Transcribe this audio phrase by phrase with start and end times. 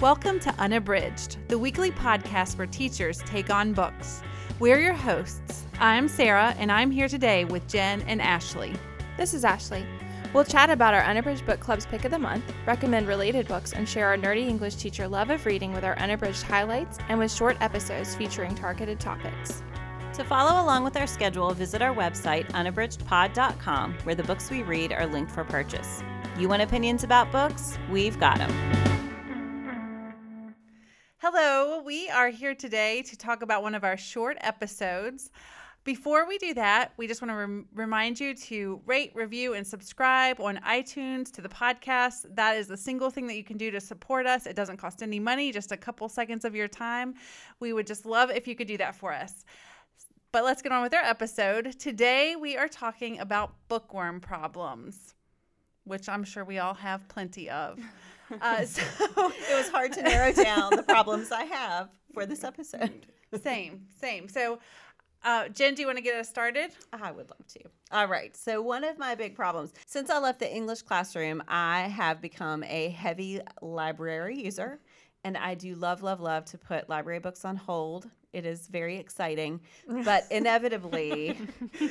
[0.00, 4.22] Welcome to Unabridged, the weekly podcast where teachers take on books.
[4.60, 5.64] We're your hosts.
[5.80, 8.76] I'm Sarah, and I'm here today with Jen and Ashley.
[9.16, 9.84] This is Ashley.
[10.32, 13.88] We'll chat about our Unabridged Book Club's pick of the month, recommend related books, and
[13.88, 17.56] share our nerdy English teacher love of reading with our unabridged highlights and with short
[17.60, 19.64] episodes featuring targeted topics.
[20.12, 24.92] To follow along with our schedule, visit our website, unabridgedpod.com, where the books we read
[24.92, 26.04] are linked for purchase.
[26.38, 27.76] You want opinions about books?
[27.90, 28.97] We've got them.
[31.20, 35.30] Hello, we are here today to talk about one of our short episodes.
[35.82, 39.66] Before we do that, we just want to rem- remind you to rate, review, and
[39.66, 42.32] subscribe on iTunes to the podcast.
[42.36, 44.46] That is the single thing that you can do to support us.
[44.46, 47.14] It doesn't cost any money, just a couple seconds of your time.
[47.58, 49.44] We would just love if you could do that for us.
[50.30, 51.80] But let's get on with our episode.
[51.80, 55.14] Today, we are talking about bookworm problems,
[55.82, 57.80] which I'm sure we all have plenty of.
[58.40, 58.82] Uh, so
[59.16, 63.06] it was hard to narrow down the problems I have for this episode.
[63.42, 64.28] same, same.
[64.28, 64.58] So,
[65.24, 66.70] uh, Jen, do you want to get us started?
[66.92, 67.60] I would love to.
[67.90, 68.36] All right.
[68.36, 72.62] So, one of my big problems since I left the English classroom, I have become
[72.64, 74.80] a heavy library user.
[75.24, 78.08] And I do love, love, love to put library books on hold.
[78.32, 79.60] It is very exciting.
[80.04, 81.38] But inevitably,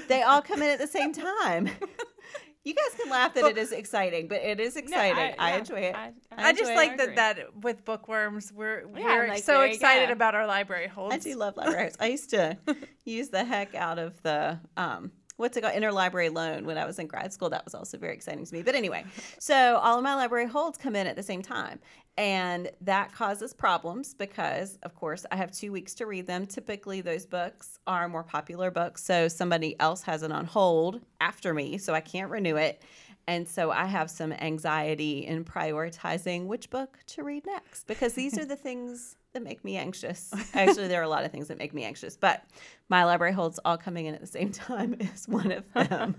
[0.08, 1.70] they all come in at the same time.
[2.68, 5.16] You guys can laugh that it is exciting, but it is exciting.
[5.16, 5.96] No, I, I yeah, enjoy it.
[5.96, 10.10] I, I, I just like that that with bookworms, we're yeah, we're like, so excited
[10.10, 11.16] about our library holds.
[11.16, 11.96] I do love libraries.
[11.98, 12.58] I used to
[13.06, 17.00] use the heck out of the um, what's it called interlibrary loan when I was
[17.00, 17.50] in grad school.
[17.50, 18.64] That was also very exciting to me.
[18.64, 19.06] But anyway,
[19.40, 21.80] so all of my library holds come in at the same time.
[22.18, 26.48] And that causes problems because, of course, I have two weeks to read them.
[26.48, 29.04] Typically, those books are more popular books.
[29.04, 32.82] So somebody else has it on hold after me, so I can't renew it.
[33.28, 38.38] And so I have some anxiety in prioritizing which book to read next because these
[38.40, 40.34] are the things that make me anxious.
[40.54, 42.44] Actually, there are a lot of things that make me anxious, but
[42.90, 46.16] my library holds all coming in at the same time is one of them.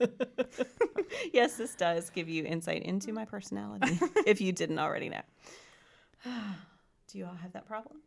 [1.32, 5.22] yes, this does give you insight into my personality if you didn't already know.
[6.24, 8.02] Do you all have that problem?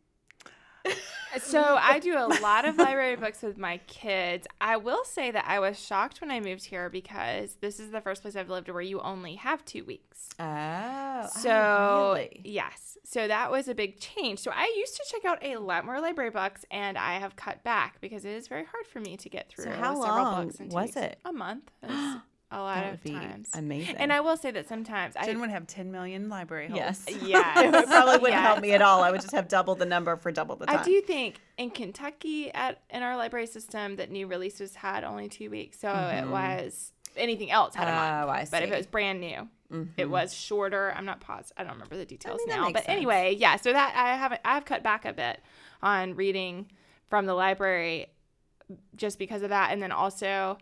[1.38, 4.46] So I do a lot of library books with my kids.
[4.60, 8.00] I will say that I was shocked when I moved here because this is the
[8.00, 10.28] first place I've lived where you only have two weeks.
[10.38, 12.40] Oh, oh so oh, really?
[12.44, 14.38] yes, so that was a big change.
[14.40, 17.62] So I used to check out a lot more library books, and I have cut
[17.62, 19.64] back because it is very hard for me to get through.
[19.64, 20.96] So how long was weeks.
[20.96, 21.18] it?
[21.24, 21.70] A month.
[22.52, 23.48] a lot that of times.
[23.54, 23.96] Amazing.
[23.96, 27.04] And I will say that sometimes Jen I would have 10 million library holds.
[27.08, 27.22] Yes.
[27.22, 27.60] Yeah.
[27.60, 28.46] it probably wouldn't yes.
[28.46, 29.02] help me at all.
[29.02, 30.80] I would just have double the number for double the time.
[30.80, 35.28] I do think in Kentucky at in our library system that new releases had only
[35.28, 35.78] two weeks.
[35.78, 36.26] So mm-hmm.
[36.26, 38.28] it was anything else had a month.
[38.28, 38.50] Oh, I see.
[38.50, 39.84] But if it was brand new, mm-hmm.
[39.96, 40.92] it was shorter.
[40.96, 41.52] I'm not paused.
[41.56, 42.66] I don't remember the details I mean, now.
[42.72, 42.96] But sense.
[42.96, 43.56] anyway, yeah.
[43.56, 45.40] So that I haven't I have cut back a bit
[45.82, 46.66] on reading
[47.08, 48.08] from the library
[48.96, 49.70] just because of that.
[49.72, 50.58] And then also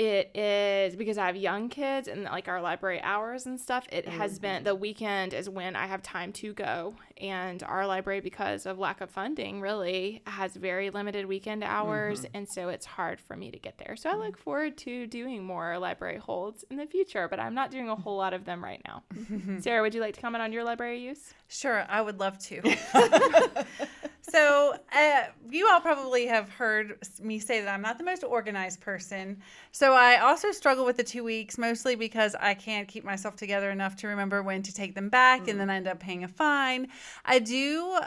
[0.00, 3.86] it is because I have young kids and like our library hours and stuff.
[3.92, 4.16] It mm-hmm.
[4.18, 8.64] has been the weekend is when I have time to go, and our library, because
[8.64, 12.34] of lack of funding, really has very limited weekend hours, mm-hmm.
[12.34, 13.94] and so it's hard for me to get there.
[13.94, 17.70] So I look forward to doing more library holds in the future, but I'm not
[17.70, 19.02] doing a whole lot of them right now.
[19.60, 21.34] Sarah, would you like to comment on your library use?
[21.48, 22.62] Sure, I would love to.
[24.22, 28.80] so uh, you all probably have heard me say that I'm not the most organized
[28.80, 29.40] person.
[29.72, 33.70] So I also struggle with the two weeks, mostly because I can't keep myself together
[33.70, 35.48] enough to remember when to take them back, mm.
[35.48, 36.88] and then I end up paying a fine.
[37.24, 37.98] I do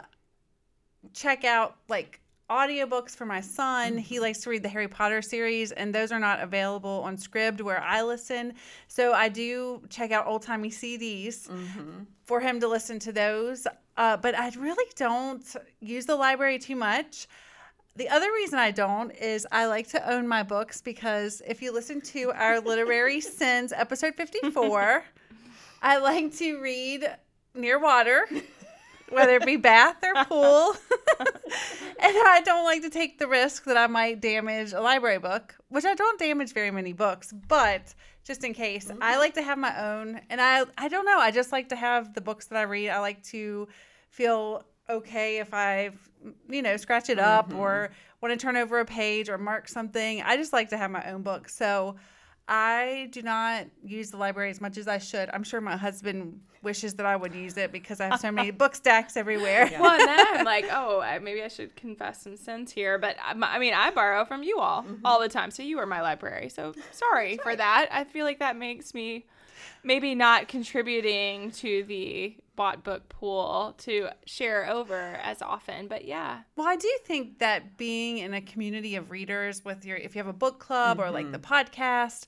[1.12, 2.20] check out like
[2.50, 3.96] audiobooks for my son.
[3.96, 7.62] He likes to read the Harry Potter series, and those are not available on Scribd
[7.62, 8.54] where I listen.
[8.88, 12.04] So I do check out old timey CDs mm-hmm.
[12.24, 13.66] for him to listen to those.
[13.96, 15.44] Uh, but I really don't
[15.80, 17.28] use the library too much.
[17.96, 21.72] The other reason I don't is I like to own my books because if you
[21.72, 25.04] listen to our Literary Sins episode 54,
[25.82, 27.08] I like to read
[27.54, 28.26] near water
[29.14, 30.76] whether it be bath or pool.
[31.20, 31.28] and
[32.00, 35.84] I don't like to take the risk that I might damage a library book, which
[35.84, 37.94] I don't damage very many books, but
[38.24, 39.02] just in case, mm-hmm.
[39.02, 40.20] I like to have my own.
[40.30, 42.90] And I I don't know, I just like to have the books that I read.
[42.90, 43.68] I like to
[44.10, 45.90] feel okay if I
[46.48, 47.58] you know, scratch it up mm-hmm.
[47.58, 47.90] or
[48.20, 50.22] want to turn over a page or mark something.
[50.22, 51.48] I just like to have my own book.
[51.48, 51.96] So
[52.46, 55.30] I do not use the library as much as I should.
[55.32, 58.50] I'm sure my husband wishes that I would use it because I have so many
[58.62, 59.68] book stacks everywhere.
[59.70, 59.80] Yeah.
[59.80, 62.98] Well, then I'm like, oh, maybe I should confess some sins here.
[62.98, 65.04] But I mean, I borrow from you all mm-hmm.
[65.04, 66.48] all the time, so you are my library.
[66.48, 67.42] So sorry right.
[67.42, 67.88] for that.
[67.90, 69.26] I feel like that makes me
[69.82, 75.88] maybe not contributing to the bought book pool to share over as often.
[75.88, 76.40] But yeah.
[76.56, 80.20] Well, I do think that being in a community of readers with your, if you
[80.20, 81.54] have a book club or like the mm-hmm.
[81.54, 82.26] podcast,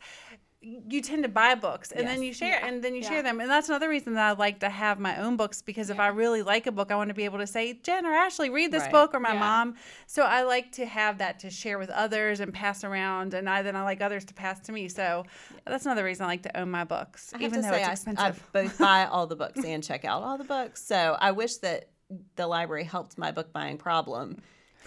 [0.88, 3.08] you tend to buy books and then you share and then you Yeah.
[3.08, 5.90] share them and that's another reason that I like to have my own books because
[5.90, 8.12] if I really like a book I want to be able to say Jen or
[8.12, 8.90] Ashley read this Right.
[8.90, 9.38] book or my Yeah.
[9.38, 9.76] mom
[10.06, 13.62] so I like to have that to share with others and pass around and I
[13.62, 15.24] then I like others to pass to me so
[15.64, 17.80] that's another reason I like to own my books I have even to though say,
[17.82, 20.82] it's I, expensive I both buy all the books and check out all the books.
[20.84, 21.90] So I wish that
[22.36, 24.38] the library helped my book buying problem.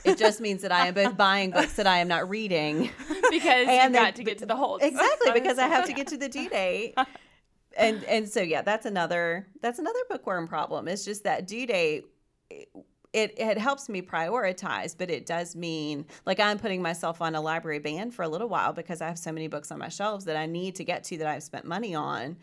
[0.04, 2.90] It just means that I am both buying books that I am not reading.
[3.30, 4.84] Because And you got to get to the holds.
[4.84, 6.96] Exactly, because I have to get to the due date.
[7.78, 10.88] And and so yeah, that's another that's another bookworm problem.
[10.88, 12.06] It's just that due date
[13.14, 17.42] it it helps me prioritize, but it does mean like I'm putting myself on a
[17.42, 20.26] library ban for a little while because I have so many books on my shelves
[20.26, 22.38] that I need to get to that I've spent money on.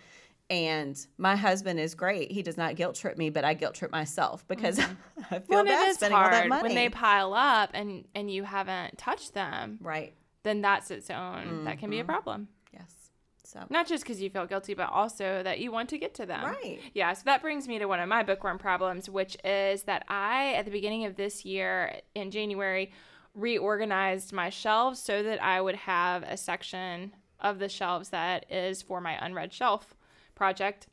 [0.49, 2.31] And my husband is great.
[2.31, 4.95] He does not guilt trip me, but I guilt trip myself because I feel
[5.41, 5.45] Mm-hmm.
[5.49, 6.63] Well, and it bad spending all that money.
[6.63, 9.79] when they pile up and and you haven't touched them.
[9.83, 10.13] right.
[10.45, 11.65] Then that's its own.
[11.65, 12.11] That can be a Mm-hmm.
[12.11, 12.49] problem.
[12.73, 13.11] Yes.
[13.43, 16.27] So Not just because you feel guilty, but also that you want to get to
[16.27, 16.45] them.
[16.45, 16.79] Right.
[16.95, 17.13] Yeah.
[17.15, 20.65] So that brings me to one of my bookworm problems, which is that I, at
[20.65, 22.93] the beginning of this year in January,
[23.35, 28.83] reorganized my shelves so that I would have a section of the shelves that is
[28.83, 29.95] for my unread shelf
[30.37, 30.87] project.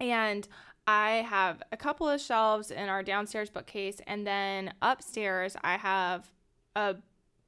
[0.00, 0.48] And
[0.86, 6.32] I have a couple of shelves in our downstairs bookcase, and then upstairs I have
[6.74, 6.96] a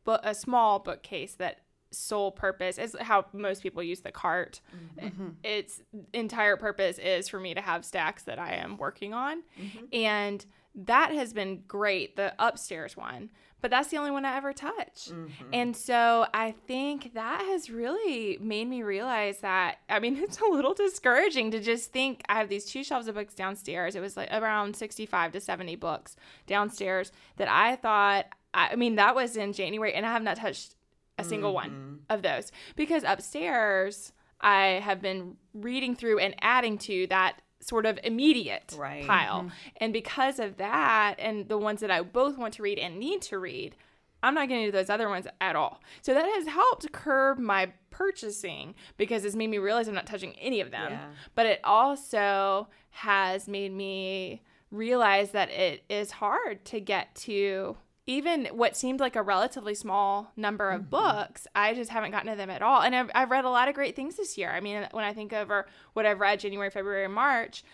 [0.05, 4.61] book, a small bookcase that sole purpose is how most people use the cart.
[5.01, 5.29] Mm-hmm.
[5.43, 5.81] Its
[6.13, 9.85] entire purpose is for me to have stacks that I am working on, mm-hmm.
[9.93, 10.45] and
[10.75, 12.17] that has been great.
[12.17, 13.31] The upstairs one.
[13.65, 15.09] But that's the only one I ever touch.
[15.09, 15.49] Mm-hmm.
[15.55, 20.45] And so I think that has really made me realize that, I mean, it's a
[20.45, 23.97] little discouraging to just think I have these two shelves of books downstairs.
[23.97, 26.15] It was like around 65 to 70 books
[26.47, 30.37] downstairs that I thought, I I mean, that was in January, and I have not
[30.37, 30.75] touched
[31.17, 31.95] a single one mm-hmm.
[32.11, 34.13] of those because upstairs
[34.43, 39.07] I have been reading through and adding to that sort of immediate Right.
[39.07, 39.41] pile.
[39.41, 39.49] Mm-hmm.
[39.79, 43.23] And because of that, and the ones that I both want to read and need
[43.23, 43.77] to read,
[44.23, 45.81] I'm not going to do those other ones at all.
[46.03, 50.35] So that has helped curb my purchasing because it's made me realize I'm not touching
[50.41, 50.93] any of them.
[50.93, 51.07] Yeah.
[51.35, 58.47] But it also has made me realize that it is hard to get to even
[58.47, 60.91] what seemed like a relatively small number of mm-hmm.
[60.91, 62.83] books, I just haven't gotten to them at all.
[62.83, 64.51] And I've, I've read a lot of great things this year.
[64.51, 67.65] I mean, when I think over what I've read January, February, and March,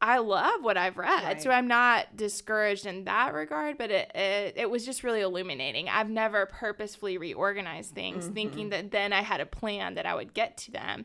[0.00, 1.42] I love what I've read.
[1.42, 5.88] So I'm not discouraged in that regard, but it, it, it was just really illuminating.
[5.88, 8.34] I've never purposefully reorganized things mm-hmm.
[8.34, 11.04] thinking that then I had a plan that I would get to them.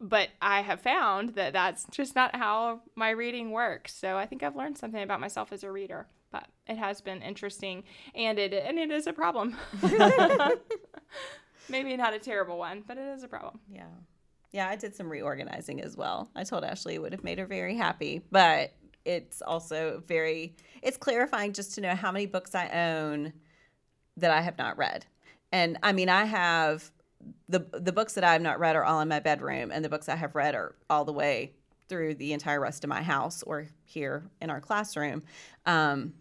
[0.00, 3.94] But I have found that that's just not how my reading works.
[3.94, 6.08] So I think I've learned something about myself as a reader.
[6.32, 7.84] But it has been interesting,
[8.14, 9.56] and it and it is a problem.
[11.68, 13.60] Maybe not a terrible one, but it is a problem.
[13.72, 13.84] Yeah.
[14.52, 16.28] Yeah, I did some reorganizing as well.
[16.34, 18.72] I told Ashley it would have made her very happy, but
[19.04, 23.32] it's also very it's clarifying just to know how many books I own
[24.16, 25.06] that I have not read.
[25.52, 26.90] And I mean, I have
[27.48, 29.88] the the books that I have not read are all in my bedroom and the
[29.88, 31.52] books I have read are all the way
[31.88, 35.22] through the entire rest of my house or here in our classroom.
[35.66, 36.14] Um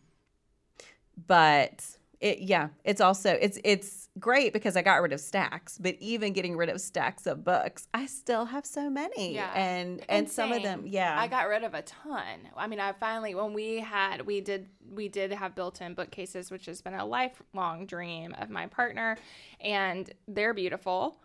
[1.27, 1.85] but
[2.19, 6.33] it yeah it's also it's it's great because i got rid of stacks but even
[6.33, 9.51] getting rid of stacks of books i still have so many Yeah.
[9.53, 12.49] and and some of them yeah I got rid of a ton.
[12.55, 16.65] I mean, I finally when we had we did we did have built-in bookcases, which
[16.65, 19.17] has been a lifelong dream of my partner,
[19.59, 21.19] and they're beautiful.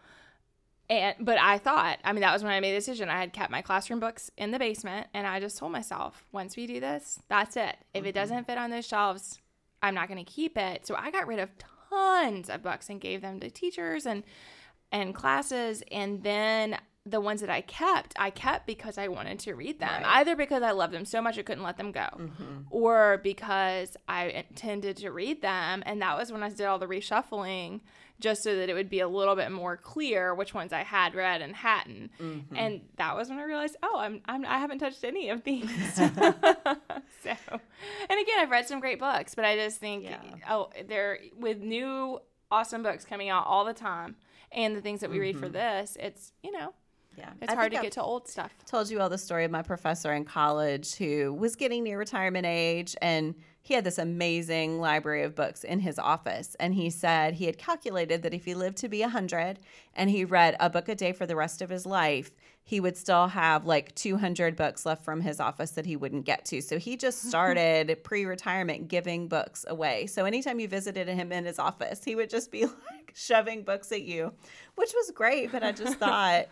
[0.91, 3.09] And but I thought, I mean, that was when I made the decision.
[3.09, 6.57] I had kept my classroom books in the basement, and I just told myself, once
[6.57, 7.77] we do this, that's it.
[7.95, 8.15] If it mm-hmm.
[8.15, 9.41] doesn't fit on those shelves,
[9.85, 10.87] I'm not going to keep it.
[10.87, 11.51] So I got rid of
[11.91, 14.25] tons of books and gave them to teachers and
[14.91, 19.55] and classes and then the ones that I kept, I kept because I wanted to
[19.55, 19.91] read them.
[19.91, 20.21] Right.
[20.21, 22.63] Either because I loved them so much I couldn't let them go, mm-hmm.
[22.71, 25.83] or because I intended to read them.
[25.85, 27.81] And that was when I did all the reshuffling,
[28.21, 31.15] just so that it would be a little bit more clear which ones I had
[31.15, 32.11] read and hadn't.
[32.19, 32.57] Mm-hmm.
[32.57, 35.71] And that was when I realized, oh, I'm, I'm I haven't touched any of these.
[35.95, 36.19] so, and
[38.11, 40.21] again, I've read some great books, but I just think, Yeah.
[40.49, 42.21] oh, they're with new
[42.51, 44.17] awesome books coming out all the time.
[44.53, 45.55] And the things that we read for mm-hmm.
[45.55, 46.73] this, it's you know,
[47.17, 48.53] yeah it's I hard to I've get to old stuff.
[48.67, 52.47] told you all the story of my professor in college who was getting near retirement
[52.47, 56.55] age and he had this amazing library of books in his office.
[56.61, 59.59] And he said he had calculated that if he lived to be 100
[59.95, 62.31] and he read a book a day for the rest of his life,
[62.63, 66.45] he would still have like 200 books left from his office that he wouldn't get
[66.47, 66.61] to.
[66.61, 70.09] So he just started pre retirement giving books away.
[70.09, 73.93] So anytime you visited him in his office, he would just be like shoving books
[73.93, 74.35] at you,
[74.75, 75.51] which was great.
[75.51, 76.49] But I just thought,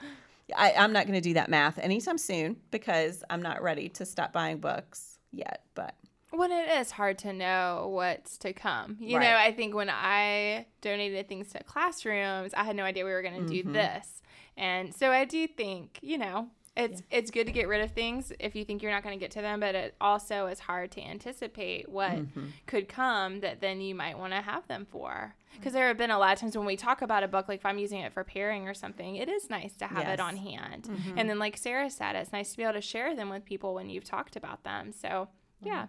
[0.57, 4.05] I, I'm not going to do that math anytime soon because I'm not ready to
[4.05, 5.65] stop buying books yet.
[5.75, 5.95] But
[6.31, 8.97] When it is hard to know what's to come.
[9.01, 9.31] You Right.
[9.31, 13.23] know, I think when I donated things to classrooms, I had no idea we were
[13.23, 13.73] going to do mm-hmm.
[13.73, 14.23] this.
[14.57, 18.33] And so I do think, you know, it's it's good to get rid of things
[18.41, 20.91] if you think you're not going to get to them, but it also is hard
[20.93, 22.19] to anticipate what
[22.67, 25.35] could come that then you might want to have them for.
[25.55, 27.59] Because there have been a lot of times when we talk about a book, like
[27.61, 30.15] if I'm using it for pairing or something, it is nice to have Yes.
[30.15, 30.89] it on hand.
[31.15, 33.75] And then, like Sarah said, it's nice to be able to share them with people
[33.75, 34.93] when you've talked about them.
[34.93, 35.29] So,
[35.63, 35.89] yeah.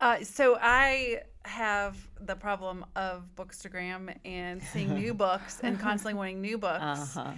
[0.00, 6.42] Uh, so I have the problem of Bookstagram and seeing new books and constantly wanting
[6.42, 7.16] new books.
[7.16, 7.32] uh-huh.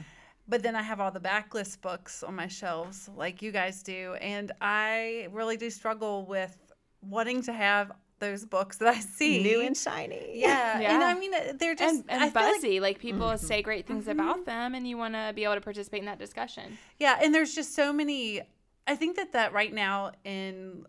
[0.52, 4.12] But then I have all the backlist books on my shelves, like you guys do,
[4.20, 6.54] and I really do struggle with
[7.00, 10.32] wanting to have those books that I see new and shiny.
[10.34, 10.78] yeah.
[10.78, 12.80] and I mean uh, they're just and, and I feel like- buzzy.
[12.80, 16.00] Like, people say great things about them, and you want to be able to participate
[16.00, 16.76] in that discussion.
[16.98, 18.42] Yeah, and there's just so many.
[18.86, 20.84] I think that that right now in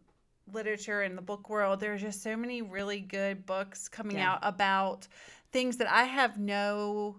[0.51, 4.33] literature and the book world, there's just so many really good books coming Yeah.
[4.33, 5.07] out about
[5.53, 7.15] things that I have no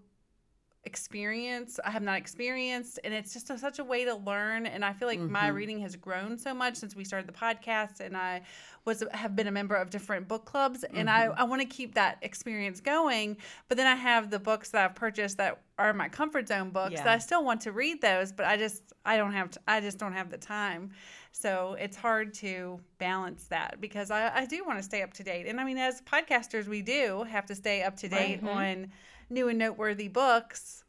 [0.87, 1.79] experience.
[1.85, 4.67] I have not experienced, and it's just a, such a way to learn.
[4.67, 5.57] And I feel like my Mm-hmm.
[5.57, 8.43] reading has grown so much since we started the podcast, and I
[8.85, 11.41] was have been a member of different book clubs, and I, Mm-hmm.
[11.41, 13.37] I want to keep that experience going.
[13.69, 16.95] But then I have the books that I've purchased that are my comfort zone books
[17.05, 19.99] that I still want to read those, but I just I don't have I just
[19.99, 20.91] don't have the time.
[21.33, 25.25] So it's hard to balance that because I, I do want to stay up to
[25.25, 25.47] date.
[25.47, 28.93] And I mean as podcasters we do have to stay up to date on
[29.31, 30.85] new and noteworthy books,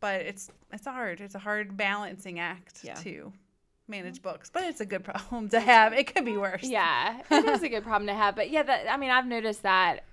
[0.00, 1.20] but it's it's hard.
[1.20, 2.94] It's a hard balancing act Yeah.
[2.94, 3.32] to
[3.88, 5.92] manage books, but it's a good problem to have.
[5.92, 6.64] It could be worse.
[6.64, 8.34] Yeah, it is a good problem to have.
[8.36, 10.04] But yeah, that, I mean, I've noticed that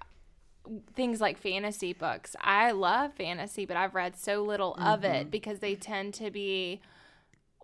[0.96, 2.36] things like fantasy books.
[2.40, 5.14] I love fantasy, but I've read so little of Mm-hmm.
[5.16, 6.82] it because they tend to be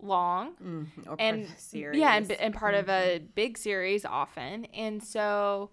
[0.01, 0.87] long Mhm.
[1.07, 1.95] Or and of series.
[1.95, 2.01] Mm-hmm.
[2.01, 4.65] yeah, and, and part of a big series often.
[4.73, 5.69] And so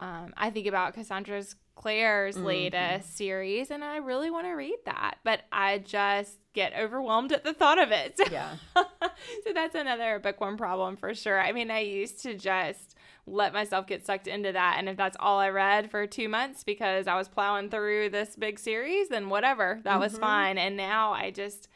[0.00, 2.46] um, I think about Cassandra's Clare's Mm-hmm.
[2.46, 7.44] latest series, and I really want to read that, but I just get overwhelmed at
[7.44, 8.16] the thought of it.
[8.24, 8.56] So, Yeah.
[8.74, 11.40] so that's another bookworm problem for sure.
[11.40, 12.94] I mean, I used to just
[13.26, 16.62] let myself get sucked into that, and if that's all I read for two months
[16.64, 20.58] because I was plowing through this big series, then whatever, that was fine.
[20.58, 21.68] And now I just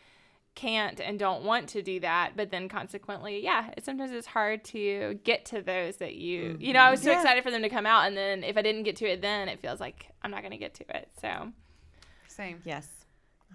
[0.59, 4.65] can't and don't want to do that but then consequently yeah it, sometimes it's hard
[4.65, 7.12] to get to those that you you know i was so mm-hmm.
[7.12, 7.21] Yeah.
[7.21, 9.49] excited for them to come out and then if i didn't get to it then
[9.49, 11.53] it feels like i'm not going to get to it so
[12.27, 12.61] Same.
[12.65, 12.88] Yes.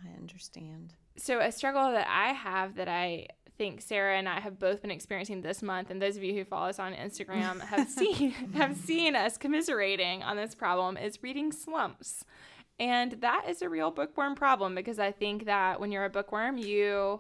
[0.02, 0.94] I understand.
[1.18, 4.90] so a struggle that i have that i think sarah and i have both been
[4.90, 8.78] experiencing this month and those of you who follow us on instagram have seen have
[8.78, 12.24] seen us commiserating on this problem is reading slumps
[12.80, 16.58] and that is a real bookworm problem because i think that when you're a bookworm
[16.58, 17.20] you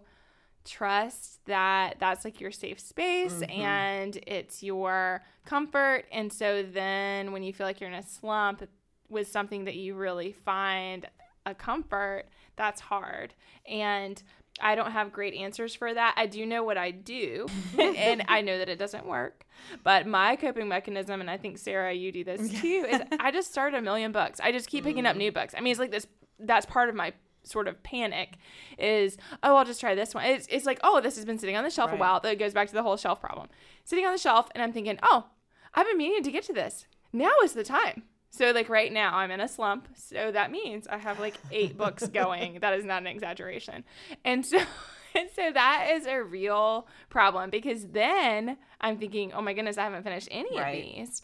[0.65, 3.61] trust that that's like your safe space mm-hmm.
[3.61, 6.05] and it's your comfort.
[6.11, 8.67] And so then when you feel like you're in a slump
[9.09, 11.05] with something that you really find
[11.45, 13.33] a comfort that's hard.
[13.65, 14.21] And
[14.61, 16.13] I don't have great answers for that.
[16.15, 17.47] I do know what I do,
[17.79, 19.45] and I know that it doesn't work.
[19.83, 23.51] But my coping mechanism, and I think Sarah, you do this too, is I just
[23.51, 24.39] start a million books.
[24.39, 25.19] I just keep picking up mm.
[25.19, 25.53] new books.
[25.57, 26.07] I mean, it's like this.
[26.39, 28.37] That's part of my sort of panic.
[28.77, 30.25] Is oh, I'll just try this one.
[30.25, 31.97] It's, it's like oh, this has been sitting on the shelf Right.
[31.97, 32.19] a while.
[32.19, 33.49] That goes back to the whole shelf problem.
[33.83, 35.27] Sitting on the shelf, and I'm thinking, oh,
[35.73, 36.85] I've been meaning to get to this.
[37.11, 38.03] Now is the time.
[38.35, 39.87] So like right now I'm in a slump.
[39.95, 42.57] So that means I have like eight books going.
[42.61, 43.83] That is not an exaggeration.
[44.25, 44.57] And so
[45.15, 49.83] and so that is a real problem because then I'm thinking, "Oh my goodness, I
[49.83, 50.83] haven't finished any Right.
[50.83, 51.21] of these."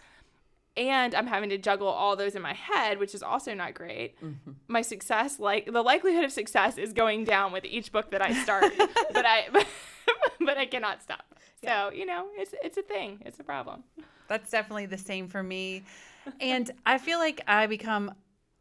[0.78, 4.16] And I'm having to juggle all those in my head, which is also not great.
[4.24, 4.52] Mm-hmm.
[4.70, 8.32] My success, like the likelihood of success is going down with each book that I
[8.44, 9.48] start, but I
[10.40, 11.26] but I cannot stop.
[11.66, 13.22] So, you know, it's it's a thing.
[13.26, 13.84] It's a problem.
[14.28, 15.84] That's definitely the same for me.
[16.40, 18.14] And I feel like I become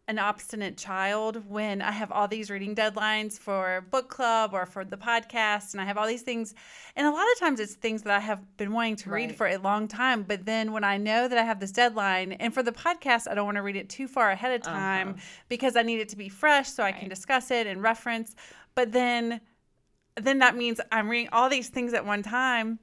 [0.08, 4.82] an obstinate child when I have all these reading deadlines for book club or for
[4.82, 6.54] the podcast, and I have all these things.
[6.96, 9.46] And a lot of times it's things that I have been wanting to read for
[9.46, 10.22] a long time.
[10.22, 13.34] But then when I know that I have this deadline, and for the podcast, I
[13.34, 14.74] don't want to read it too far ahead of uh-huh.
[14.74, 15.16] time
[15.50, 18.34] because I need it to be fresh so I can discuss it and reference.
[18.74, 19.42] But then,
[20.16, 22.78] then that means I'm reading all these things at one time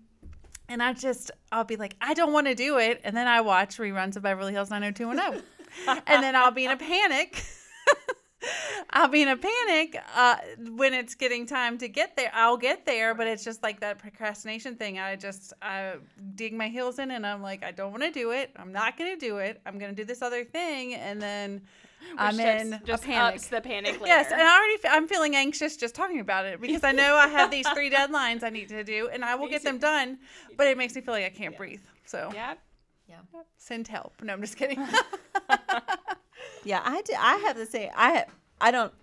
[0.68, 3.02] And I just, I'll be like, I don't want to do it.
[3.04, 5.44] And then I watch reruns of Beverly Hills 90210.
[6.08, 7.44] and then I'll be in a panic.
[8.92, 10.38] I'll be in a panic uh,
[10.72, 12.32] when it's getting time to get there.
[12.34, 15.00] I'll get there, but it's just like that procrastination thing.
[15.00, 15.96] I just I
[16.36, 18.52] dig my heels in, and I'm like, I don't want to do it.
[18.56, 19.62] I'm not going to do it.
[19.66, 21.62] I'm going to do this other thing, and then
[22.18, 23.36] I'm Which in just a panic.
[23.36, 24.06] ups the panic later.
[24.08, 27.16] Yes, and I already fe- I'm feeling anxious just talking about it because I know
[27.16, 30.20] I have these three deadlines I need to do, and I will get them done.
[30.58, 31.82] But it makes me feel like I can't breathe.
[32.06, 32.54] So yeah,
[33.10, 33.16] yeah.
[33.58, 34.22] send help.
[34.22, 34.80] No, I'm just kidding.
[36.66, 37.14] Yeah, I do.
[37.18, 37.92] I have the same.
[37.96, 38.26] I
[38.60, 38.94] I don't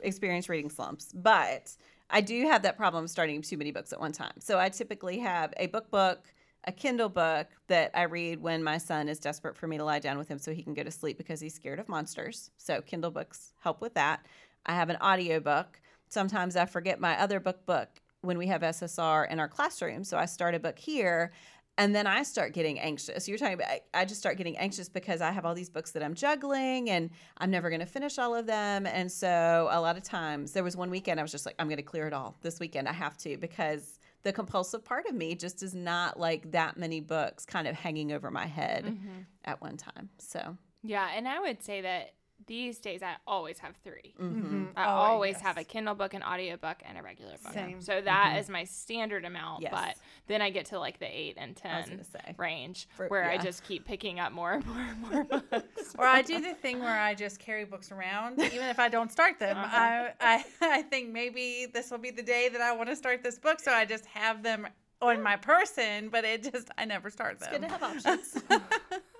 [0.00, 1.74] experience reading slumps, but
[2.10, 4.34] I do have that problem starting too many books at one time.
[4.38, 6.20] So I typically have a book book,
[6.64, 9.98] a Kindle book that I read when my son is desperate for me to lie
[9.98, 12.50] down with him so he can go to sleep because he's scared of monsters.
[12.58, 14.24] So Kindle books help with that.
[14.66, 15.80] I have an audio book.
[16.08, 17.88] Sometimes I forget my other book book
[18.20, 20.04] when we have SSR in our classroom.
[20.04, 21.32] So I start a book here
[21.78, 23.28] and then I start getting anxious.
[23.28, 25.90] You're talking about, I, I just start getting anxious because I have all these books
[25.92, 28.86] that I'm juggling and I'm never going to finish all of them.
[28.86, 31.68] And so a lot of times, there was one weekend I was just like, I'm
[31.68, 32.88] going to clear it all this weekend.
[32.88, 37.00] I have to because the compulsive part of me just is not like that many
[37.00, 39.20] books kind of hanging over my head Mm-hmm.
[39.44, 40.08] at one time.
[40.18, 42.14] So, Yeah, and I would say that
[42.46, 44.68] these days I always have 3 mhm.
[44.76, 45.42] I Oh, always yes.
[45.42, 47.52] have a Kindle book, an audiobook, and a regular book.
[47.54, 47.80] Same.
[47.80, 49.62] So that is my standard amount.
[49.62, 49.72] Yes.
[49.72, 49.96] But
[50.28, 52.34] then I get to like the eight and ten going to say.
[52.36, 55.94] range For- where I just keep picking up more and more and more books.
[55.98, 59.10] or I do the thing where I just carry books around, even if I don't
[59.10, 59.56] start them.
[59.56, 59.76] Uh-huh.
[59.76, 63.22] I, I I think maybe this will be the day that I want to start
[63.22, 64.66] this book, so I just have them
[65.02, 67.48] on my person, but it just I never start them.
[67.52, 67.70] It's them.
[67.70, 68.42] good to have options.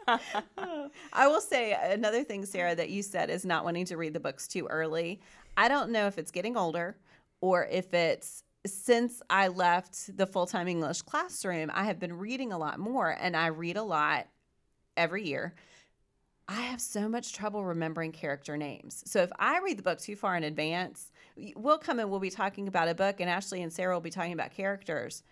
[1.12, 4.20] I will say another thing, Sarah, that you said is not wanting to read the
[4.20, 5.20] books too early.
[5.56, 6.96] I don't know if it's getting older
[7.40, 12.52] or if it's since I left the full time English classroom, I have been reading
[12.52, 14.26] a lot more and I read a lot
[14.96, 15.54] every year.
[16.48, 19.02] I have so much trouble remembering character names.
[19.06, 21.10] So if I read the book too far in advance,
[21.56, 24.10] we'll come and we'll be talking about a book, and Ashley and Sarah will be
[24.10, 25.24] talking about characters.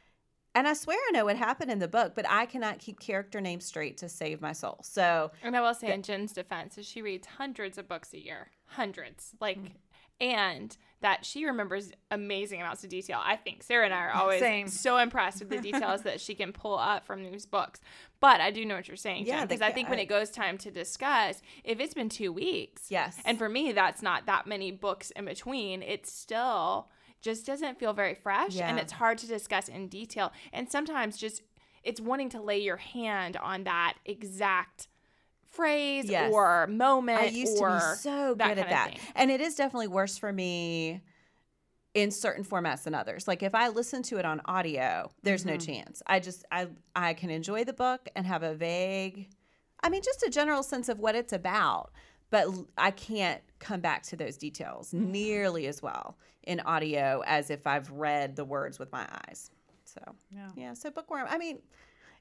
[0.54, 3.40] And I swear I know what happened in the book, but I cannot keep character
[3.40, 4.78] names straight to save my soul.
[4.83, 8.24] So And I will say, in Jen's defense, is she reads hundreds of books a
[8.24, 9.74] year, hundreds, like, mm-hmm.
[10.20, 13.20] and that she remembers amazing amounts of detail.
[13.22, 14.68] I think Sarah and I are always Same.
[14.68, 17.81] so impressed with the details that she can pull up from these books.
[18.20, 20.07] But I do know what you're saying, Yeah, Jen, the because I think when it
[20.07, 24.26] goes time to discuss, if it's been two weeks, yes, and for me, that's not
[24.26, 25.83] that many books in between.
[25.83, 26.88] It's still
[27.24, 30.30] just doesn't feel very fresh and it's hard to discuss in detail.
[30.52, 31.42] And sometimes just
[31.82, 34.88] it's wanting to lay your hand on that exact
[35.48, 36.32] phrase Yes.
[36.32, 38.98] or moment I used to be so good at that.
[39.14, 41.00] And it is definitely worse for me
[41.94, 43.26] in certain formats than others.
[43.28, 45.72] Like if I listen to it on audio, there's no Mm-hmm.
[45.72, 46.02] chance.
[46.06, 49.28] I just I I can enjoy the book and have a vague
[49.82, 51.90] I mean just a general sense of what it's about,
[52.35, 57.66] but I can't come back to those details nearly as well in audio as if
[57.66, 59.51] I've read the words with my eyes.
[59.85, 60.49] So, Yeah.
[60.57, 61.27] yeah, so bookworm.
[61.31, 61.61] I mean,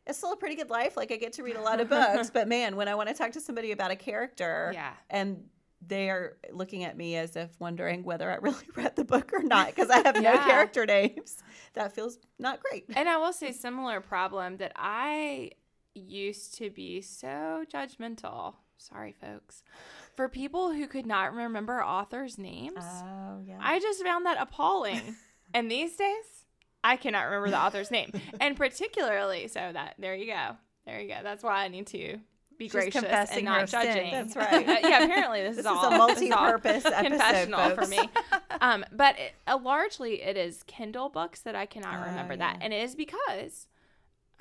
[0.05, 0.95] it's still a pretty good life.
[0.95, 3.15] Like I get to read a lot of books, but man, when I want to
[3.15, 4.93] talk to somebody about a character, Yeah.
[5.09, 5.43] and
[5.85, 9.67] they're looking at me as if wondering whether I really read the book or not
[9.67, 11.41] because I have no character names.
[11.73, 12.85] That feels not great.
[12.95, 15.51] And I will say similar problem that I
[15.95, 18.55] used to be so judgmental.
[18.77, 19.63] Sorry folks.
[20.15, 22.75] For people who could not remember authors' names.
[22.79, 23.57] Oh yeah.
[23.59, 25.15] I just found that appalling.
[25.53, 26.45] and these days,
[26.83, 28.11] I cannot remember the author's name.
[28.39, 30.57] And particularly so that there you go.
[30.85, 31.17] There you go.
[31.23, 32.19] That's why I need to
[32.57, 33.81] be She's gracious and not sin.
[33.83, 34.11] judging.
[34.11, 34.67] That's right.
[34.67, 37.99] Uh, yeah, apparently this, This is all a is multi-purpose episode, confessional for me.
[38.61, 42.39] Um, but it, uh, largely it is Kindle books that I cannot Oh, remember yeah.
[42.53, 43.67] that, and it is because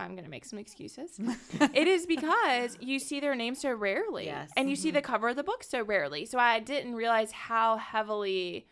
[0.02, 1.18] I'm gonna make some excuses.
[1.74, 4.50] it is because you see their name so rarely, Yes.
[4.56, 4.96] and you see Mm-hmm.
[4.96, 6.26] the cover of the book so rarely.
[6.26, 8.66] So I didn't realize how heavily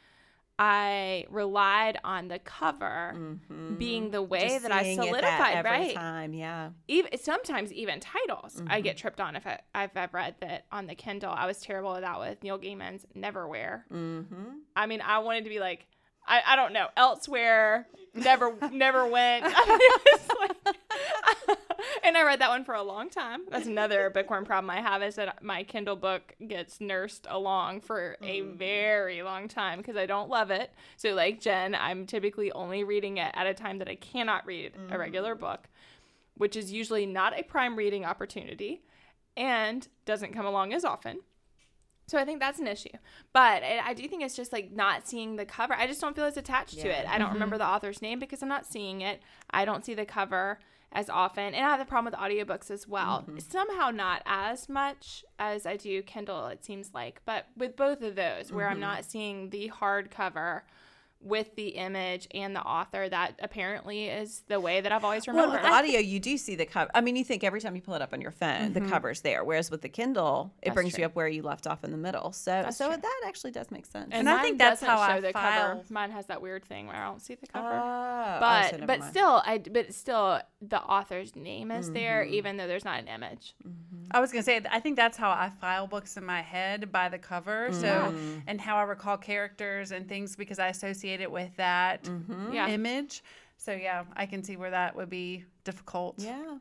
[0.58, 3.78] I relied on the cover Mhm.
[3.78, 5.94] being the way Just that I that solidified, every right?
[5.94, 6.34] time.
[6.34, 6.70] Yeah.
[6.86, 8.82] even sometimes even titles I Mm-hmm.
[8.82, 11.32] get tripped on if I, if I've read that on the Kindle.
[11.32, 13.84] I was terrible at that with Neil Gaiman's Neverwhere.
[13.90, 14.44] Mm-hmm.
[14.76, 15.86] I mean, I wanted to be like,
[16.28, 19.44] I, I don't know, elsewhere, never never went.
[19.48, 20.76] I mean, it was like-
[22.02, 23.42] and I read that one for a long time.
[23.50, 28.16] That's another bookworm problem I have is that my Kindle book gets nursed along for
[28.22, 28.56] a hmm.
[28.56, 30.72] very long time because I don't love it.
[30.96, 34.72] So, like Jen, I'm typically only reading it at a time that I cannot read
[34.90, 35.40] a regular hmm.
[35.40, 35.68] book,
[36.34, 38.82] which is usually not a prime reading opportunity
[39.36, 41.20] and doesn't come along as often.
[42.10, 42.88] So I think that's an issue.
[43.32, 45.74] But I I do think it's just like not seeing the cover.
[45.74, 47.06] I just don't feel as attached to it.
[47.08, 47.60] I don't remember mm-hmm.
[47.60, 49.22] the author's name because I'm not seeing it.
[49.50, 50.58] I don't see the cover.
[50.92, 51.54] As often.
[51.54, 53.22] And I have the problem with audiobooks as well.
[53.22, 53.38] Mm-hmm.
[53.38, 57.22] Somehow not as much as I do Kindle, it seems like.
[57.24, 58.80] But with both of those, where I'm mm-hmm.
[58.80, 60.62] not seeing the hardcover
[61.22, 65.36] with the image and the author, that apparently is the way that I've always Well,
[65.36, 65.62] remembered.
[65.62, 66.90] with audio, you do see the cover.
[66.94, 69.20] I mean, you think every time you pull it up on your phone, the cover's
[69.20, 69.44] there.
[69.44, 71.02] Whereas with the Kindle, it That's brings true.
[71.02, 72.32] you up where you left off in the middle.
[72.32, 72.96] So, That's so true.
[73.02, 74.08] that actually does make sense.
[74.12, 75.68] and I think that's how show I the file.
[75.76, 75.84] cover.
[75.90, 77.68] Mine has that weird thing where I don't see the cover.
[77.70, 79.04] Oh, but so but mind.
[79.10, 82.34] still I but still the author's name is there Mm-hmm.
[82.34, 83.54] even though there's not an image.
[84.10, 87.08] I was gonna say I think that's how I file books in my head by
[87.10, 87.68] the cover.
[87.72, 88.42] So Mm.
[88.46, 92.52] and how I recall characters and things because I associate it with that Mm-hmm.
[92.52, 92.68] Yeah.
[92.68, 93.24] image.
[93.56, 96.14] So yeah, I can see where that would be difficult.
[96.18, 96.58] Yeah.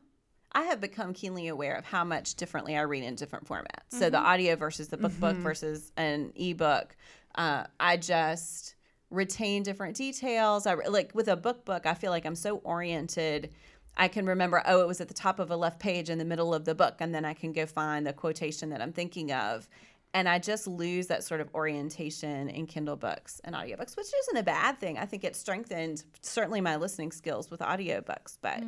[0.52, 3.90] I have become keenly aware of how much differently I read in different formats.
[3.90, 6.96] So the audio versus the book book versus an ebook.
[7.36, 8.74] Uh, I just
[9.10, 10.66] retain different details.
[10.66, 11.86] I re- like with a book book.
[11.86, 13.50] I feel like I'm so oriented.
[13.96, 16.24] I can remember, oh, it was at the top of a left page in the
[16.24, 19.32] middle of the book, and then I can go find the quotation that I'm thinking
[19.32, 19.68] of.
[20.12, 24.36] And I just lose that sort of orientation in Kindle books and audiobooks, which isn't
[24.36, 24.98] a bad thing.
[24.98, 28.62] I think it strengthened certainly my listening skills with audiobooks, but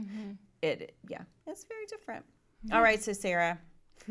[0.62, 2.24] it yeah it's very different
[2.72, 3.59] all right so sarah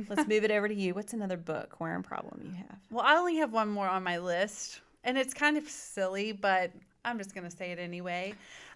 [0.10, 3.38] let's move it over to you what's another bookworm problem you have Well, I only
[3.38, 6.72] have one more on my list, and it's kind of silly, but
[7.06, 8.34] I'm just going to say it anyway.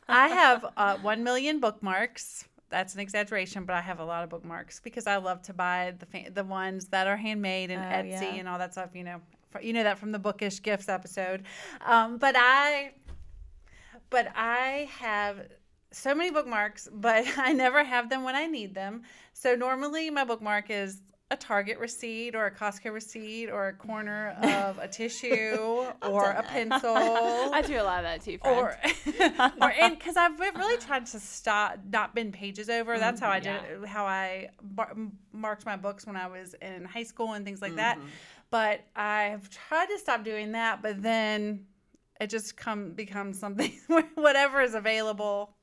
[0.08, 2.46] I have uh, 1 million bookmarks.
[2.70, 5.94] That's an exaggeration, but I have a lot of bookmarks because I love to buy
[6.00, 8.40] the fa- the ones that are handmade and Oh, Etsy yeah.
[8.40, 8.90] and all that stuff.
[8.94, 11.44] You know, fr- you know that from the bookish gifts episode.
[11.86, 12.94] Um, but I,
[14.10, 15.48] but I have
[15.92, 19.04] so many bookmarks, but I never have them when I need them.
[19.34, 21.02] So normally my bookmark is
[21.36, 26.44] a Target receipt or a Costco receipt or a corner of a tissue or a
[26.44, 26.96] pencil.
[26.96, 28.58] I do a lot of that too, friend.
[28.58, 28.78] Or,
[29.62, 32.98] or and because I've really tried to stop, not bend pages over.
[32.98, 34.96] That's how I did mm-hmm, it, how I bar-
[35.34, 37.98] marked my books when I was in high school and things like that.
[37.98, 38.08] Mm-hmm.
[38.50, 41.66] But I've tried to stop doing that, but then
[42.22, 43.74] it just come becomes something
[44.16, 45.55] whatever is available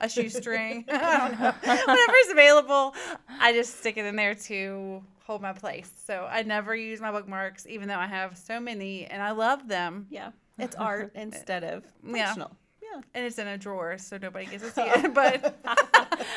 [0.00, 1.52] a shoestring I don't know.
[1.62, 2.94] whatever is available
[3.40, 7.10] i just stick it in there to hold my place so i never use my
[7.12, 11.64] bookmarks even though i have so many and i love them yeah it's art instead
[11.64, 12.24] of Yeah.
[12.26, 15.58] functional yeah and it's in a drawer so nobody gets to see it but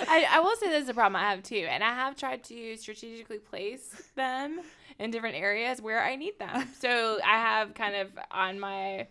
[0.07, 2.43] I, I will say this is a problem I have too, and I have tried
[2.45, 4.59] to strategically place them
[4.99, 6.67] in different areas where I need them.
[6.79, 9.07] So I have kind of on my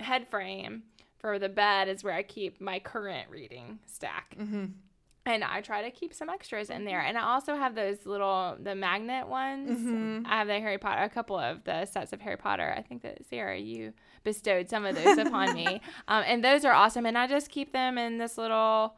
[0.00, 0.82] head frame
[1.20, 4.34] for the bed is where I keep my current reading stack.
[4.38, 4.64] Mm-hmm.
[5.26, 6.98] And I try to keep some extras in there.
[6.98, 7.08] Mm-hmm.
[7.10, 9.78] And I also have those little the magnet ones.
[9.78, 10.26] Mm-hmm.
[10.26, 12.74] I have the Harry Potter, a couple of the sets of Harry Potter.
[12.76, 13.92] I think that Sarah, you
[14.24, 15.80] bestowed some of those upon me.
[16.08, 17.06] Um, and those are awesome.
[17.06, 18.96] And I just keep them in this little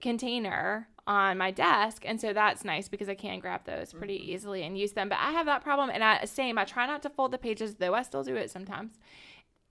[0.00, 4.62] container on my desk and so that's nice because i can grab those pretty easily
[4.62, 7.10] and use them but i have that problem and i same i try not to
[7.10, 8.98] fold the pages though i still do it sometimes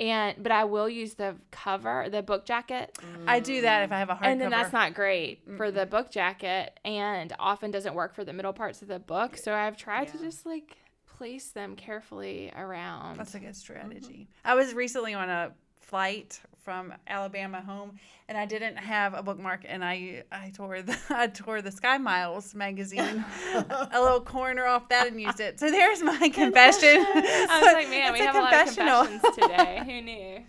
[0.02, 2.98] and but i will use the cover the book jacket.
[3.28, 5.86] I do that if i have a hard and then that's not great for the
[5.86, 9.38] book jacket and often doesn't work for the middle parts of the book.
[9.38, 13.18] So i've tried to just like place them carefully around.
[13.20, 14.28] That's a good strategy.
[14.28, 14.52] Mm-hmm.
[14.52, 17.98] I was recently on a flight from Alabama home,
[18.28, 22.54] and I didn't have a bookmark, and I I tore the I tore the SkyMiles
[22.56, 25.60] magazine, a little corner off that, and used it.
[25.60, 27.06] So there's my confession.
[27.06, 30.44] i was like man we have a a lot of confessions today who knew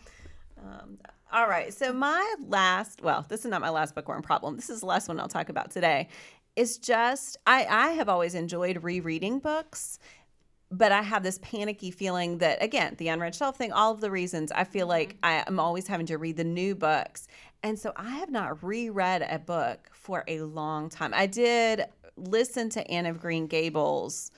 [0.63, 0.99] Um,
[1.33, 1.73] all right.
[1.73, 4.57] So my last, well, this is not my last bookworm problem.
[4.57, 6.09] This is the last one I'll talk about today.
[6.57, 9.99] Is just I I have always enjoyed rereading books,
[10.73, 14.11] but I have this panicky feeling that again the unread shelf thing, all of the
[14.11, 15.27] reasons I feel like mm-hmm.
[15.27, 17.29] I am always having to read the new books,
[17.63, 21.13] and so I have not reread a book for a long time.
[21.15, 21.85] I did
[22.17, 24.33] listen to Anne of Green Gables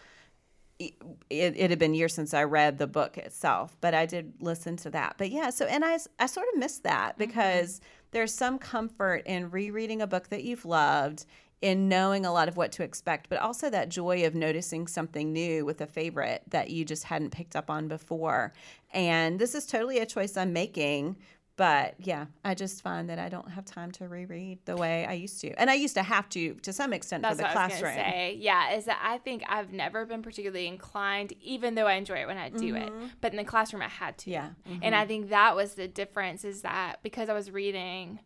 [0.79, 0.95] it,
[1.31, 4.91] it had been years since I read the book itself, but I did listen to
[4.91, 5.15] that.
[5.19, 7.25] But yeah, so and I, I sort of missed that mm-hmm.
[7.25, 11.27] because there's some comfort in rereading a book that you've loved,
[11.65, 15.33] in knowing a lot of what to expect, but also that joy of noticing something
[15.33, 18.53] new with a favorite that you just hadn't picked up on before.
[18.93, 21.17] And this is totally a choice I'm making.
[21.57, 25.15] But yeah, I just find that I don't have time to reread the way I
[25.15, 25.59] used to.
[25.59, 27.79] And I used to have to to some extent That's for the what I was
[27.79, 28.37] say.
[28.39, 32.27] Yeah, is that I think I've never been particularly inclined, even though I enjoy it
[32.27, 32.93] when I do it.
[33.23, 34.31] But in the classroom, I had to.
[34.31, 34.73] Mm-hmm.
[34.73, 34.79] Yeah.
[34.83, 36.45] And I think that was the difference.
[36.45, 38.19] Is that because I was reading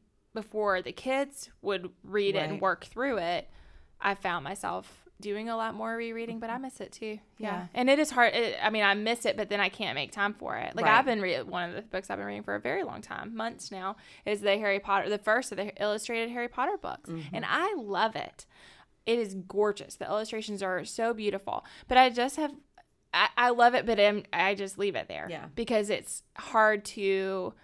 [0.42, 3.50] before the kids would read it and work through it,
[4.00, 6.62] I found myself doing a lot more rereading, but I mm-hmm.
[6.62, 7.18] miss it too.
[7.38, 7.48] Yeah.
[7.48, 7.66] Yeah.
[7.74, 8.34] And it is hard.
[8.34, 10.76] It, I mean, I miss it, but then I can't make time for it.
[10.76, 10.96] Like Right.
[10.96, 13.34] I've been re- one of the books I've been reading for a very long time,
[13.34, 17.10] months now, is the Harry Potter, the first of the illustrated Harry Potter books.
[17.10, 17.34] Mm-hmm.
[17.34, 18.46] And I love it.
[19.06, 19.96] It is gorgeous.
[19.96, 21.64] The illustrations are so beautiful.
[21.88, 22.52] But I just have
[23.12, 25.26] I, I love it, but I'm, I just leave it there.
[25.28, 25.46] Yeah.
[25.56, 27.54] Because it's hard to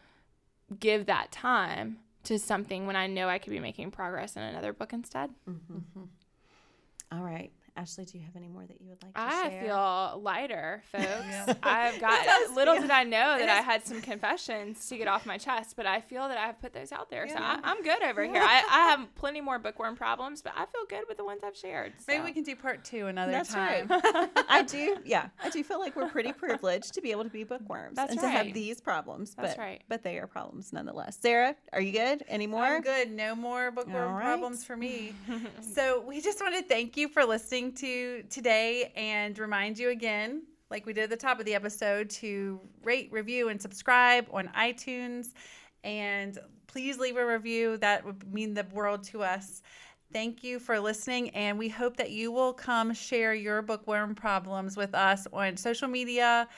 [0.81, 4.73] give that time to something when I know I could be making progress in another
[4.73, 5.31] book instead.
[5.49, 5.75] Mm-hmm.
[5.75, 6.05] Mm-hmm.
[7.19, 7.53] All right.
[7.77, 9.29] Ashley, do you have any more that you would like to share?
[9.29, 9.63] I share?
[9.65, 11.05] feel lighter, folks.
[11.09, 11.55] Yeah.
[11.65, 15.09] I've got does little feel- did I know that I had some confessions to get
[15.09, 17.27] off my chest, but I feel that I have put those out there.
[17.27, 17.61] So Yeah.
[17.65, 18.37] I, I'm good over here.
[18.41, 21.57] I, I have plenty more bookworm problems, but I feel good with the ones I've
[21.57, 21.95] shared.
[22.07, 23.89] Maybe we can do part two another That's time.
[23.89, 24.31] right.
[24.49, 24.99] I do.
[25.05, 28.13] Yeah, I do feel like we're pretty privileged to be able to be bookworms That's
[28.13, 29.35] and to have these problems.
[29.35, 29.83] That's but, right.
[29.89, 31.19] But they are problems nonetheless.
[31.21, 32.23] Sarah, are you good?
[32.29, 32.65] Any more?
[32.65, 33.11] I'm good.
[33.11, 34.23] No more bookworm All right.
[34.23, 35.13] problems for me.
[35.75, 40.43] so we just want to thank you for listening to today and remind you again,
[40.71, 44.49] like we did at the top of the episode, to rate, review, and subscribe on
[44.57, 45.35] iTunes.
[45.83, 47.77] And please leave a review.
[47.77, 49.63] That would mean the world to us.
[50.13, 54.77] Thank you for listening, and we hope that you will come share your bookworm problems
[54.77, 56.49] with us on social media,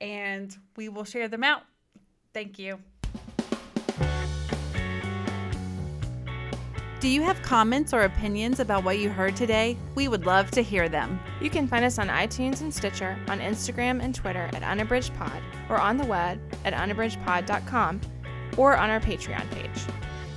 [0.00, 1.62] and we will share them out.
[2.32, 2.80] Thank you.
[7.04, 9.76] Do you have comments or opinions about what you heard today?
[9.94, 11.20] We would love to hear them.
[11.38, 15.76] You can find us on iTunes and Stitcher, on Instagram and Twitter at unabridgedpod, or
[15.78, 18.00] on the web at unabridgedpod.com,
[18.56, 19.84] or on our Patreon page.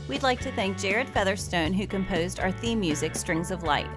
[0.10, 3.88] We'd like to thank Jared Featherstone, who composed our theme music, Strings of Light.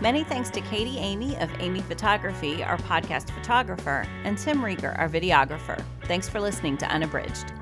[0.00, 5.08] Many thanks to Katie Amy of Amy Photography, our podcast photographer, and Tim Rieger, our
[5.08, 5.82] videographer.
[6.04, 7.52] Thanks for listening to Unabridged.